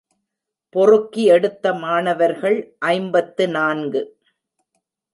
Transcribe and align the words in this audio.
பொறுக்கி 0.75 1.23
எடுத்த 1.25 1.73
மாணவர்கள் 1.73 2.57
ஐம்பத்து 2.79 3.47
நான்கு. 3.49 4.01